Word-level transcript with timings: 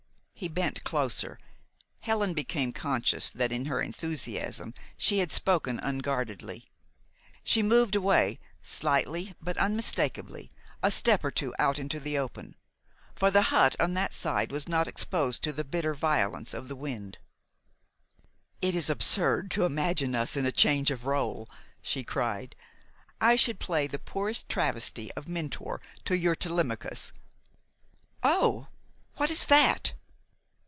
He 0.41 0.47
bent 0.47 0.83
closer. 0.83 1.37
Helen 1.99 2.33
became 2.33 2.73
conscious 2.73 3.29
that 3.29 3.51
in 3.51 3.65
her 3.65 3.79
enthusiasm 3.79 4.73
she 4.97 5.19
had 5.19 5.31
spoken 5.31 5.77
unguardedly. 5.77 6.65
She 7.43 7.61
moved 7.61 7.93
away, 7.95 8.39
slightly 8.63 9.35
but 9.39 9.55
unmistakably, 9.57 10.49
a 10.81 10.89
step 10.89 11.23
or 11.23 11.29
two 11.29 11.53
out 11.59 11.77
into 11.77 11.99
the 11.99 12.17
open, 12.17 12.55
for 13.15 13.29
the 13.29 13.43
hut 13.53 13.75
on 13.79 13.93
that 13.93 14.13
side 14.13 14.51
was 14.51 14.67
not 14.67 14.87
exposed 14.87 15.43
to 15.43 15.53
the 15.53 15.63
bitter 15.63 15.93
violence 15.93 16.55
of 16.55 16.69
the 16.69 16.75
wind. 16.75 17.19
"It 18.63 18.73
is 18.73 18.89
absurd 18.89 19.51
to 19.51 19.65
imagine 19.65 20.15
us 20.15 20.35
in 20.35 20.47
a 20.47 20.51
change 20.51 20.89
of 20.89 21.01
rôle," 21.01 21.45
she 21.83 22.03
cried. 22.03 22.55
"I 23.21 23.35
should 23.35 23.59
play 23.59 23.85
the 23.85 23.99
poorest 23.99 24.49
travesty 24.49 25.11
of 25.11 25.27
Mentor 25.27 25.81
to 26.05 26.17
your 26.17 26.33
Telemachus. 26.33 27.13
Oh! 28.23 28.69
What 29.17 29.29
is 29.29 29.45
that?" 29.45 29.93